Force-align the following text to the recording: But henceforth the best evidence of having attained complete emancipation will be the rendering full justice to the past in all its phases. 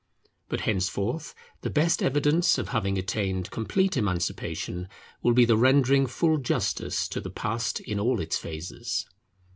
But 0.49 0.61
henceforth 0.61 1.35
the 1.61 1.69
best 1.69 2.01
evidence 2.01 2.57
of 2.57 2.69
having 2.69 2.97
attained 2.97 3.51
complete 3.51 3.95
emancipation 3.95 4.89
will 5.21 5.33
be 5.35 5.45
the 5.45 5.55
rendering 5.55 6.07
full 6.07 6.39
justice 6.39 7.07
to 7.09 7.21
the 7.21 7.29
past 7.29 7.79
in 7.81 7.99
all 7.99 8.19
its 8.19 8.35
phases. 8.35 9.05